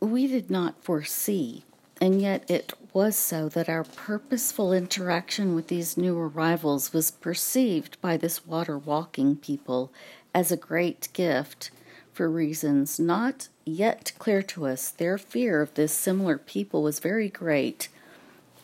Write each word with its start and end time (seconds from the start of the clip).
we 0.00 0.26
did 0.26 0.50
not 0.50 0.82
foresee, 0.82 1.62
and 2.00 2.20
yet 2.20 2.50
it 2.50 2.72
was 2.92 3.14
so 3.16 3.48
that 3.50 3.68
our 3.68 3.84
purposeful 3.84 4.72
interaction 4.72 5.54
with 5.54 5.68
these 5.68 5.96
new 5.96 6.18
arrivals 6.18 6.92
was 6.92 7.10
perceived 7.10 8.00
by 8.00 8.16
this 8.16 8.46
water 8.46 8.78
walking 8.78 9.36
people 9.36 9.92
as 10.34 10.50
a 10.50 10.56
great 10.56 11.08
gift 11.12 11.70
for 12.12 12.28
reasons 12.28 12.98
not 12.98 13.48
yet 13.64 14.12
clear 14.18 14.42
to 14.42 14.66
us. 14.66 14.90
Their 14.90 15.18
fear 15.18 15.60
of 15.60 15.74
this 15.74 15.92
similar 15.92 16.38
people 16.38 16.82
was 16.82 16.98
very 16.98 17.28
great, 17.28 17.88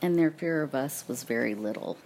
and 0.02 0.16
their 0.16 0.30
fear 0.30 0.62
of 0.62 0.74
us 0.74 1.04
was 1.06 1.22
very 1.22 1.54
little. 1.54 1.98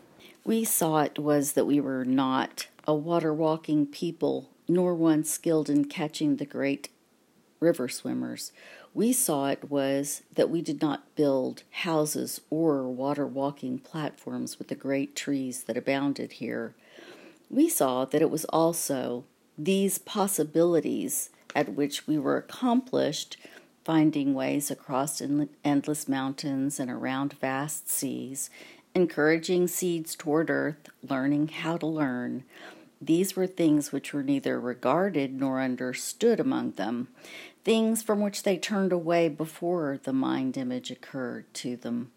We 0.44 0.64
saw 0.64 1.00
it 1.00 1.18
was 1.18 1.52
that 1.52 1.66
we 1.66 1.80
were 1.80 2.04
not 2.04 2.66
a 2.86 2.94
water 2.94 3.32
walking 3.32 3.86
people, 3.86 4.50
nor 4.68 4.94
one 4.94 5.24
skilled 5.24 5.70
in 5.70 5.84
catching 5.84 6.36
the 6.36 6.46
great 6.46 6.88
river 7.60 7.88
swimmers. 7.88 8.52
We 8.92 9.12
saw 9.12 9.46
it 9.48 9.70
was 9.70 10.22
that 10.34 10.50
we 10.50 10.62
did 10.62 10.82
not 10.82 11.14
build 11.14 11.62
houses 11.70 12.40
or 12.50 12.88
water 12.88 13.26
walking 13.26 13.78
platforms 13.78 14.58
with 14.58 14.68
the 14.68 14.74
great 14.74 15.14
trees 15.14 15.62
that 15.64 15.76
abounded 15.76 16.32
here. 16.32 16.74
We 17.48 17.68
saw 17.68 18.04
that 18.04 18.22
it 18.22 18.30
was 18.30 18.44
also 18.46 19.24
these 19.56 19.98
possibilities 19.98 21.30
at 21.54 21.74
which 21.74 22.06
we 22.06 22.18
were 22.18 22.36
accomplished, 22.36 23.36
finding 23.84 24.34
ways 24.34 24.70
across 24.70 25.22
endless 25.64 26.08
mountains 26.08 26.80
and 26.80 26.90
around 26.90 27.34
vast 27.34 27.88
seas, 27.88 28.50
encouraging 28.94 29.68
seeds 29.68 30.16
toward 30.16 30.50
earth, 30.50 30.88
learning 31.08 31.48
how 31.48 31.76
to 31.76 31.86
learn. 31.86 32.44
These 33.00 33.34
were 33.34 33.46
things 33.46 33.92
which 33.92 34.12
were 34.12 34.22
neither 34.22 34.60
regarded 34.60 35.32
nor 35.32 35.60
understood 35.60 36.38
among 36.38 36.72
them, 36.72 37.08
things 37.64 38.02
from 38.02 38.20
which 38.20 38.42
they 38.42 38.58
turned 38.58 38.92
away 38.92 39.28
before 39.28 39.98
the 40.02 40.12
mind 40.12 40.56
image 40.56 40.90
occurred 40.90 41.52
to 41.54 41.76
them. 41.76 42.12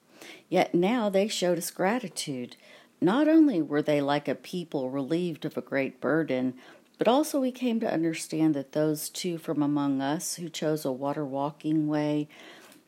Yet 0.50 0.76
now 0.76 1.10
they 1.10 1.28
showed 1.28 1.58
us 1.58 1.72
gratitude. 1.72 2.58
Not 3.00 3.28
only 3.28 3.62
were 3.62 3.82
they 3.82 4.02
like 4.02 4.28
a 4.28 4.36
people 4.36 4.90
relieved 4.90 5.46
of 5.46 5.58
a 5.58 5.62
great 5.62 6.02
burden, 6.02 6.54
but 6.98 7.08
also 7.08 7.40
we 7.40 7.52
came 7.52 7.80
to 7.80 7.92
understand 7.92 8.54
that 8.54 8.74
those 8.74 9.10
two 9.10 9.38
from 9.38 9.62
among 9.62 10.02
us 10.02 10.36
who 10.36 10.50
chose 10.50 10.86
a 10.86 10.92
water 10.92 11.26
walking 11.26 11.88
way 11.88 12.28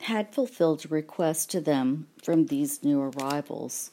had 0.01 0.33
fulfilled 0.33 0.85
a 0.85 0.89
request 0.89 1.49
to 1.51 1.61
them 1.61 2.07
from 2.21 2.45
these 2.45 2.83
new 2.83 3.01
arrivals. 3.01 3.91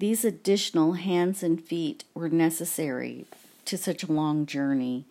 These 0.00 0.24
additional 0.24 0.94
hands 0.94 1.42
and 1.42 1.62
feet 1.62 2.04
were 2.14 2.30
necessary 2.30 3.26
to 3.66 3.76
such 3.76 4.02
a 4.02 4.10
long 4.10 4.46
journey, 4.46 5.04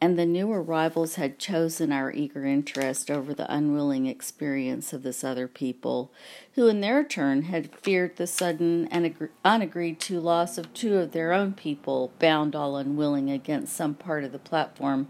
and 0.00 0.16
the 0.16 0.24
new 0.24 0.52
arrivals 0.52 1.16
had 1.16 1.40
chosen 1.40 1.90
our 1.90 2.12
eager 2.12 2.44
interest 2.44 3.10
over 3.10 3.34
the 3.34 3.52
unwilling 3.52 4.06
experience 4.06 4.92
of 4.92 5.02
this 5.02 5.24
other 5.24 5.48
people, 5.48 6.12
who 6.52 6.68
in 6.68 6.80
their 6.80 7.02
turn 7.02 7.42
had 7.42 7.74
feared 7.74 8.14
the 8.14 8.28
sudden 8.28 8.86
and 8.86 9.28
unagreed 9.44 9.98
to 10.02 10.20
loss 10.20 10.58
of 10.58 10.72
two 10.72 10.96
of 10.98 11.10
their 11.10 11.32
own 11.32 11.52
people, 11.52 12.12
bound 12.20 12.54
all 12.54 12.76
unwilling 12.76 13.28
against 13.28 13.74
some 13.74 13.94
part 13.94 14.22
of 14.22 14.30
the 14.30 14.38
platform, 14.38 15.08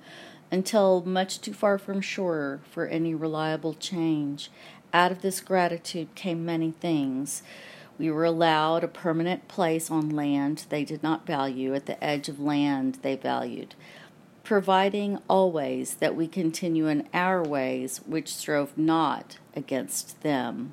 until 0.50 1.02
much 1.04 1.42
too 1.42 1.52
far 1.52 1.76
from 1.76 2.00
shore 2.00 2.60
for 2.70 2.86
any 2.86 3.14
reliable 3.14 3.74
change. 3.74 4.50
Out 4.94 5.12
of 5.12 5.20
this 5.20 5.42
gratitude 5.42 6.14
came 6.14 6.42
many 6.46 6.70
things. 6.70 7.42
We 7.98 8.10
were 8.10 8.24
allowed 8.24 8.84
a 8.84 8.88
permanent 8.88 9.48
place 9.48 9.90
on 9.90 10.10
land 10.10 10.66
they 10.68 10.84
did 10.84 11.02
not 11.02 11.26
value, 11.26 11.74
at 11.74 11.86
the 11.86 12.02
edge 12.02 12.28
of 12.28 12.38
land 12.38 12.98
they 13.02 13.16
valued 13.16 13.74
providing 14.46 15.18
always 15.28 15.94
that 15.94 16.14
we 16.14 16.28
continue 16.28 16.86
in 16.86 17.06
our 17.12 17.42
ways 17.42 18.00
which 18.06 18.32
strove 18.32 18.78
not 18.78 19.38
against 19.56 20.22
them. 20.22 20.72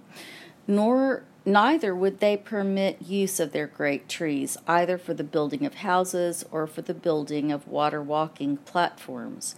Nor 0.68 1.24
neither 1.44 1.96
would 1.96 2.20
they 2.20 2.38
permit 2.38 3.02
use 3.02 3.40
of 3.40 3.52
their 3.52 3.66
great 3.66 4.08
trees, 4.08 4.58
either 4.68 5.00
for 5.00 5.16
the 5.16 5.24
building 5.24 5.66
of 5.66 5.74
houses 5.74 6.46
or 6.52 6.68
for 6.68 6.84
the 6.84 6.94
building 6.94 7.52
of 7.52 7.68
water 7.68 8.00
walking 8.00 8.58
platforms. 8.58 9.56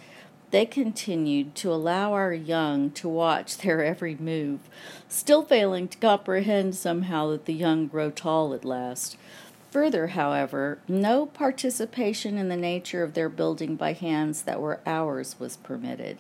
They 0.56 0.66
continued 0.66 1.54
to 1.56 1.74
allow 1.74 2.14
our 2.14 2.32
young 2.32 2.90
to 2.92 3.10
watch 3.10 3.58
their 3.58 3.84
every 3.84 4.16
move, 4.16 4.62
still 5.10 5.44
failing 5.44 5.90
to 5.90 5.98
comprehend 5.98 6.76
somehow 6.76 7.32
that 7.32 7.44
the 7.44 7.54
young 7.54 7.88
grow 7.88 8.10
tall 8.10 8.54
at 8.54 8.64
last. 8.64 9.18
Further, 9.72 10.08
however, 10.08 10.80
no 10.88 11.26
participation 11.26 12.38
in 12.38 12.48
the 12.48 12.56
nature 12.56 13.04
of 13.04 13.16
their 13.16 13.28
building 13.28 13.76
by 13.76 13.92
hands 13.92 14.44
that 14.44 14.62
were 14.62 14.80
ours 14.86 15.36
was 15.38 15.58
permitted. 15.58 16.20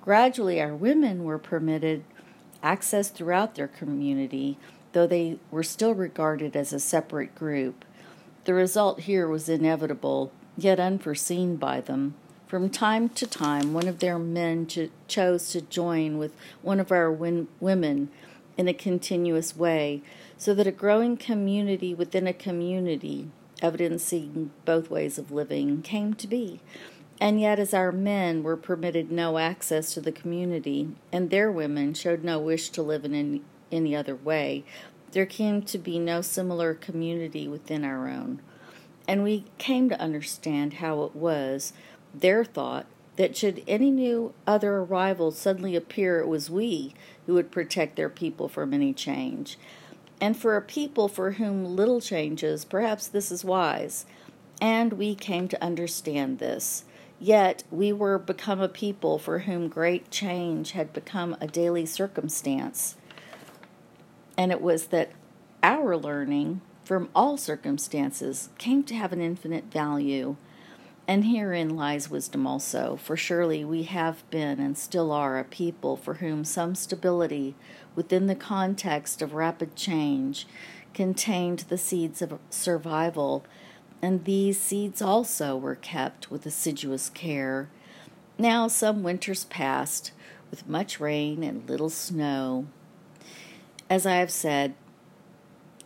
Gradually, 0.00 0.60
our 0.60 0.76
women 0.76 1.24
were 1.24 1.36
permitted 1.36 2.04
access 2.62 3.10
throughout 3.10 3.56
their 3.56 3.66
community, 3.66 4.56
though 4.92 5.08
they 5.08 5.40
were 5.50 5.64
still 5.64 5.94
regarded 5.94 6.54
as 6.54 6.72
a 6.72 6.78
separate 6.78 7.34
group. 7.34 7.84
The 8.44 8.54
result 8.54 9.00
here 9.00 9.26
was 9.26 9.48
inevitable, 9.48 10.30
yet 10.56 10.78
unforeseen 10.78 11.56
by 11.56 11.80
them. 11.80 12.14
From 12.54 12.70
time 12.70 13.08
to 13.08 13.26
time, 13.26 13.74
one 13.74 13.88
of 13.88 13.98
their 13.98 14.16
men 14.16 14.68
ch- 14.68 14.88
chose 15.08 15.50
to 15.50 15.60
join 15.60 16.18
with 16.18 16.30
one 16.62 16.78
of 16.78 16.92
our 16.92 17.10
win- 17.10 17.48
women 17.58 18.10
in 18.56 18.68
a 18.68 18.72
continuous 18.72 19.56
way 19.56 20.02
so 20.38 20.54
that 20.54 20.68
a 20.68 20.70
growing 20.70 21.16
community 21.16 21.94
within 21.94 22.28
a 22.28 22.32
community, 22.32 23.26
evidencing 23.60 24.52
both 24.64 24.88
ways 24.88 25.18
of 25.18 25.32
living, 25.32 25.82
came 25.82 26.14
to 26.14 26.28
be. 26.28 26.60
And 27.20 27.40
yet, 27.40 27.58
as 27.58 27.74
our 27.74 27.90
men 27.90 28.44
were 28.44 28.56
permitted 28.56 29.10
no 29.10 29.38
access 29.38 29.92
to 29.94 30.00
the 30.00 30.12
community, 30.12 30.90
and 31.10 31.30
their 31.30 31.50
women 31.50 31.92
showed 31.92 32.22
no 32.22 32.38
wish 32.38 32.68
to 32.68 32.82
live 32.82 33.04
in 33.04 33.16
any, 33.16 33.42
any 33.72 33.96
other 33.96 34.14
way, 34.14 34.62
there 35.10 35.26
came 35.26 35.60
to 35.62 35.76
be 35.76 35.98
no 35.98 36.22
similar 36.22 36.72
community 36.72 37.48
within 37.48 37.84
our 37.84 38.08
own. 38.08 38.40
And 39.08 39.24
we 39.24 39.44
came 39.58 39.88
to 39.88 40.00
understand 40.00 40.74
how 40.74 41.02
it 41.02 41.16
was 41.16 41.72
their 42.14 42.44
thought 42.44 42.86
that 43.16 43.36
should 43.36 43.62
any 43.66 43.90
new 43.90 44.34
other 44.46 44.76
arrival 44.78 45.30
suddenly 45.30 45.76
appear, 45.76 46.20
it 46.20 46.26
was 46.26 46.50
we 46.50 46.94
who 47.26 47.34
would 47.34 47.52
protect 47.52 47.96
their 47.96 48.08
people 48.08 48.48
from 48.48 48.74
any 48.74 48.92
change. 48.92 49.58
And 50.20 50.36
for 50.36 50.56
a 50.56 50.62
people 50.62 51.08
for 51.08 51.32
whom 51.32 51.76
little 51.76 52.00
changes, 52.00 52.64
perhaps 52.64 53.06
this 53.06 53.30
is 53.30 53.44
wise. 53.44 54.06
And 54.60 54.94
we 54.94 55.14
came 55.14 55.48
to 55.48 55.62
understand 55.62 56.38
this. 56.38 56.84
Yet 57.20 57.64
we 57.70 57.92
were 57.92 58.18
become 58.18 58.60
a 58.60 58.68
people 58.68 59.18
for 59.18 59.40
whom 59.40 59.68
great 59.68 60.10
change 60.10 60.72
had 60.72 60.92
become 60.92 61.36
a 61.40 61.46
daily 61.46 61.86
circumstance. 61.86 62.96
And 64.36 64.50
it 64.50 64.60
was 64.60 64.86
that 64.86 65.12
our 65.62 65.96
learning 65.96 66.60
from 66.84 67.08
all 67.14 67.36
circumstances 67.36 68.50
came 68.58 68.82
to 68.84 68.94
have 68.94 69.12
an 69.12 69.20
infinite 69.20 69.64
value. 69.72 70.36
And 71.06 71.26
herein 71.26 71.76
lies 71.76 72.08
wisdom 72.08 72.46
also, 72.46 72.96
for 72.96 73.16
surely 73.16 73.62
we 73.64 73.82
have 73.82 74.28
been 74.30 74.58
and 74.58 74.76
still 74.76 75.12
are 75.12 75.38
a 75.38 75.44
people 75.44 75.96
for 75.96 76.14
whom 76.14 76.44
some 76.44 76.74
stability 76.74 77.54
within 77.94 78.26
the 78.26 78.34
context 78.34 79.20
of 79.20 79.34
rapid 79.34 79.76
change 79.76 80.46
contained 80.94 81.60
the 81.68 81.76
seeds 81.76 82.22
of 82.22 82.38
survival, 82.48 83.44
and 84.00 84.24
these 84.24 84.58
seeds 84.58 85.02
also 85.02 85.56
were 85.56 85.74
kept 85.74 86.30
with 86.30 86.46
assiduous 86.46 87.10
care. 87.10 87.68
Now 88.38 88.66
some 88.68 89.02
winters 89.02 89.44
passed 89.44 90.12
with 90.50 90.68
much 90.68 91.00
rain 91.00 91.42
and 91.42 91.68
little 91.68 91.90
snow. 91.90 92.66
As 93.90 94.06
I 94.06 94.16
have 94.16 94.30
said, 94.30 94.74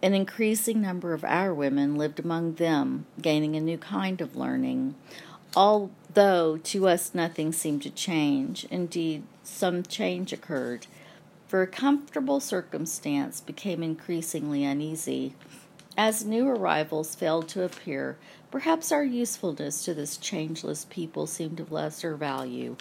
an 0.03 0.15
increasing 0.15 0.81
number 0.81 1.13
of 1.13 1.25
our 1.25 1.53
women 1.53 1.97
lived 1.97 2.21
among 2.21 2.55
them, 2.55 3.07
gaining 3.21 3.57
a 3.57 3.61
new 3.61 3.79
kind 3.79 4.21
of 4.21 4.37
learning. 4.37 4.95
Although 5.57 6.59
to 6.59 6.89
us 6.89 7.15
nothing 7.15 7.53
seemed 7.53 7.83
to 7.83 7.91
change, 7.91 8.65
indeed, 8.71 9.25
some 9.43 9.83
change 9.83 10.33
occurred 10.33 10.87
for 11.49 11.63
a 11.63 11.67
comfortable 11.67 12.41
circumstance 12.41 13.41
became 13.41 13.83
increasingly 13.83 14.65
uneasy. 14.65 15.35
As 15.97 16.25
new 16.25 16.47
arrivals 16.47 17.15
failed 17.15 17.49
to 17.49 17.65
appear, 17.65 18.19
perhaps 18.51 18.93
our 18.93 19.03
usefulness 19.03 19.83
to 19.87 19.95
this 19.95 20.19
changeless 20.19 20.85
people 20.91 21.27
seemed 21.27 21.59
of 21.59 21.73
lesser 21.73 22.17
value. 22.17 22.77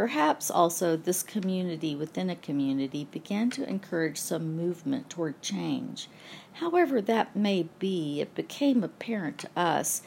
Perhaps 0.00 0.50
also 0.50 0.96
this 0.96 1.22
community 1.22 1.94
within 1.94 2.30
a 2.30 2.34
community 2.34 3.06
began 3.10 3.50
to 3.50 3.68
encourage 3.68 4.16
some 4.16 4.56
movement 4.56 5.10
toward 5.10 5.42
change. 5.42 6.08
However, 6.54 7.02
that 7.02 7.36
may 7.36 7.68
be, 7.78 8.22
it 8.22 8.34
became 8.34 8.82
apparent 8.82 9.36
to 9.40 9.50
us 9.54 10.00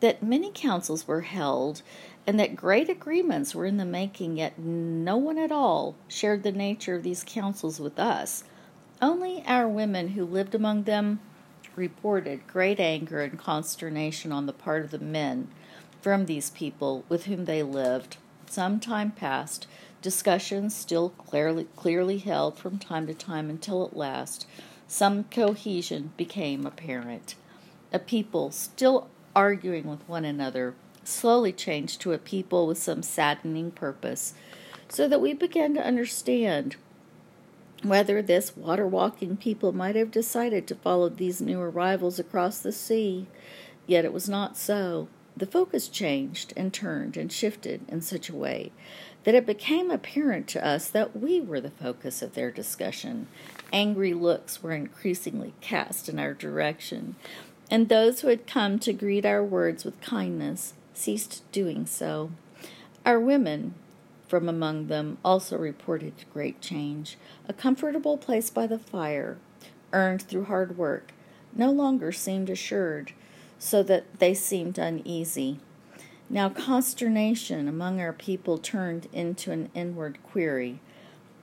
that 0.00 0.22
many 0.22 0.50
councils 0.54 1.08
were 1.08 1.22
held 1.22 1.80
and 2.26 2.38
that 2.38 2.56
great 2.56 2.90
agreements 2.90 3.54
were 3.54 3.64
in 3.64 3.78
the 3.78 3.86
making, 3.86 4.36
yet 4.36 4.58
no 4.58 5.16
one 5.16 5.38
at 5.38 5.50
all 5.50 5.94
shared 6.08 6.42
the 6.42 6.52
nature 6.52 6.96
of 6.96 7.02
these 7.02 7.24
councils 7.26 7.80
with 7.80 7.98
us. 7.98 8.44
Only 9.00 9.42
our 9.46 9.66
women 9.66 10.08
who 10.08 10.26
lived 10.26 10.54
among 10.54 10.82
them 10.82 11.20
reported 11.74 12.46
great 12.46 12.80
anger 12.80 13.22
and 13.22 13.38
consternation 13.38 14.30
on 14.30 14.44
the 14.44 14.52
part 14.52 14.84
of 14.84 14.90
the 14.90 14.98
men 14.98 15.48
from 16.02 16.26
these 16.26 16.50
people 16.50 17.06
with 17.08 17.24
whom 17.24 17.46
they 17.46 17.62
lived. 17.62 18.18
Some 18.50 18.80
time 18.80 19.10
passed, 19.10 19.66
discussions 20.00 20.74
still 20.74 21.10
clearly, 21.10 21.66
clearly 21.76 22.18
held 22.18 22.58
from 22.58 22.78
time 22.78 23.06
to 23.06 23.14
time 23.14 23.50
until 23.50 23.84
at 23.84 23.96
last 23.96 24.46
some 24.86 25.24
cohesion 25.24 26.12
became 26.16 26.64
apparent. 26.64 27.34
A 27.92 27.98
people 27.98 28.50
still 28.50 29.08
arguing 29.36 29.84
with 29.84 30.08
one 30.08 30.24
another 30.24 30.74
slowly 31.04 31.52
changed 31.52 32.00
to 32.00 32.12
a 32.12 32.18
people 32.18 32.66
with 32.66 32.78
some 32.78 33.02
saddening 33.02 33.70
purpose, 33.70 34.34
so 34.88 35.06
that 35.08 35.20
we 35.20 35.34
began 35.34 35.74
to 35.74 35.86
understand 35.86 36.76
whether 37.82 38.22
this 38.22 38.56
water 38.56 38.86
walking 38.86 39.36
people 39.36 39.72
might 39.72 39.94
have 39.94 40.10
decided 40.10 40.66
to 40.66 40.74
follow 40.74 41.08
these 41.08 41.40
new 41.40 41.60
arrivals 41.60 42.18
across 42.18 42.58
the 42.58 42.72
sea. 42.72 43.26
Yet 43.86 44.04
it 44.04 44.12
was 44.12 44.28
not 44.28 44.56
so. 44.56 45.08
The 45.38 45.46
focus 45.46 45.86
changed 45.86 46.52
and 46.56 46.74
turned 46.74 47.16
and 47.16 47.30
shifted 47.30 47.82
in 47.86 48.00
such 48.00 48.28
a 48.28 48.34
way 48.34 48.72
that 49.22 49.36
it 49.36 49.46
became 49.46 49.88
apparent 49.88 50.48
to 50.48 50.66
us 50.66 50.88
that 50.88 51.16
we 51.16 51.40
were 51.40 51.60
the 51.60 51.70
focus 51.70 52.22
of 52.22 52.34
their 52.34 52.50
discussion. 52.50 53.28
Angry 53.72 54.14
looks 54.14 54.64
were 54.64 54.72
increasingly 54.72 55.54
cast 55.60 56.08
in 56.08 56.18
our 56.18 56.34
direction, 56.34 57.14
and 57.70 57.88
those 57.88 58.20
who 58.20 58.28
had 58.28 58.48
come 58.48 58.80
to 58.80 58.92
greet 58.92 59.24
our 59.24 59.44
words 59.44 59.84
with 59.84 60.00
kindness 60.00 60.74
ceased 60.92 61.44
doing 61.52 61.86
so. 61.86 62.32
Our 63.06 63.20
women, 63.20 63.74
from 64.26 64.48
among 64.48 64.88
them, 64.88 65.18
also 65.24 65.56
reported 65.56 66.24
great 66.32 66.60
change. 66.60 67.16
A 67.46 67.52
comfortable 67.52 68.18
place 68.18 68.50
by 68.50 68.66
the 68.66 68.78
fire, 68.78 69.38
earned 69.92 70.22
through 70.22 70.46
hard 70.46 70.76
work, 70.76 71.12
no 71.54 71.70
longer 71.70 72.10
seemed 72.10 72.50
assured, 72.50 73.12
so 73.58 73.82
that 73.82 74.18
they 74.18 74.34
seemed 74.34 74.78
uneasy. 74.78 75.58
Now 76.30 76.48
consternation 76.48 77.68
among 77.68 78.00
our 78.00 78.12
people 78.12 78.58
turned 78.58 79.08
into 79.12 79.50
an 79.50 79.70
inward 79.74 80.18
query. 80.22 80.80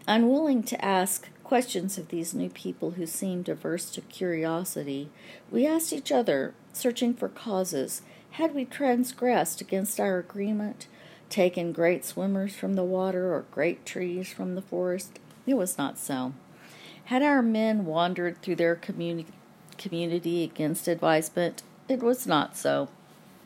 Unwilling 0.07 0.61
to 0.63 0.85
ask 0.85 1.29
questions 1.43 1.97
of 1.97 2.09
these 2.09 2.33
new 2.33 2.49
people 2.49 2.91
who 2.91 3.05
seemed 3.07 3.49
averse 3.49 3.89
to 3.91 4.01
curiosity, 4.01 5.09
we 5.49 5.65
asked 5.65 5.91
each 5.91 6.11
other, 6.11 6.53
searching 6.73 7.13
for 7.13 7.29
causes, 7.29 8.03
had 8.31 8.53
we 8.53 8.65
transgressed 8.65 9.61
against 9.61 9.99
our 9.99 10.19
agreement, 10.19 10.87
taken 11.29 11.71
great 11.71 12.05
swimmers 12.05 12.53
from 12.53 12.73
the 12.73 12.83
water 12.83 13.33
or 13.33 13.45
great 13.49 13.85
trees 13.85 14.31
from 14.31 14.55
the 14.55 14.61
forest? 14.61 15.19
It 15.47 15.55
was 15.55 15.77
not 15.77 15.97
so. 15.97 16.33
Had 17.05 17.23
our 17.23 17.41
men 17.41 17.85
wandered 17.85 18.41
through 18.41 18.57
their 18.57 18.75
communi- 18.75 19.25
community 19.77 20.43
against 20.43 20.87
advisement? 20.87 21.63
It 21.87 22.01
was 22.01 22.25
not 22.25 22.57
so. 22.57 22.89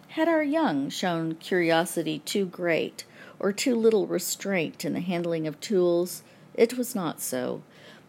Had 0.09 0.27
our 0.27 0.43
young 0.43 0.89
shown 0.89 1.35
curiosity 1.35 2.19
too 2.19 2.45
great 2.45 3.03
or 3.37 3.51
too 3.51 3.75
little 3.75 4.07
restraint 4.07 4.85
in 4.85 4.93
the 4.93 5.01
handling 5.01 5.45
of 5.45 5.59
tools? 5.59 6.23
It 6.53 6.77
was 6.77 6.95
not 6.95 7.19
so. 7.21 7.61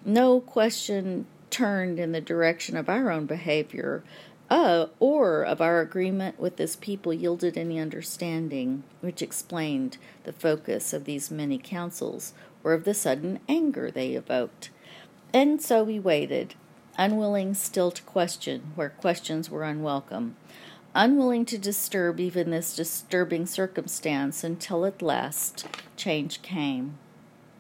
No 0.05 0.41
question 0.41 1.27
turned 1.51 1.99
in 1.99 2.13
the 2.13 2.21
direction 2.21 2.77
of 2.77 2.89
our 2.89 3.11
own 3.11 3.27
behavior, 3.27 4.03
uh, 4.49 4.87
or 4.99 5.45
of 5.45 5.61
our 5.61 5.81
agreement 5.81 6.39
with 6.39 6.57
this 6.57 6.77
people 6.77 7.13
yielded 7.13 7.59
any 7.59 7.79
understanding 7.79 8.83
which 9.01 9.23
explained 9.23 9.99
the 10.25 10.33
focus 10.33 10.93
of 10.93 11.05
these 11.05 11.31
many 11.31 11.59
councils, 11.59 12.33
or 12.65 12.73
of 12.73 12.85
the 12.85 12.95
sudden 12.95 13.41
anger 13.49 13.91
they 13.91 14.13
evoked. 14.13 14.71
And 15.35 15.61
so 15.61 15.85
we 15.85 15.99
waited, 15.99 16.55
unwilling 17.01 17.55
still 17.55 17.91
to 17.91 18.03
question 18.03 18.73
where 18.75 18.91
questions 18.91 19.49
were 19.49 19.65
unwelcome, 19.65 20.37
unwilling 20.95 21.47
to 21.47 21.57
disturb 21.57 22.21
even 22.21 22.51
this 22.51 22.77
disturbing 22.77 23.47
circumstance 23.47 24.45
until 24.45 24.85
at 24.85 25.01
last 25.01 25.67
change 25.97 26.43
came. 26.43 26.99